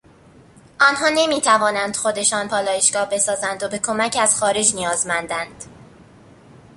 آنها 0.79 1.09
نمیتوانندخودشان 1.15 2.47
پالایشگاه 2.47 3.09
بسازند 3.09 3.63
و 3.63 3.67
به 3.69 3.77
کمک 3.79 4.17
از 4.21 4.37
خارج 4.39 4.75
نیازمندند. 4.75 5.63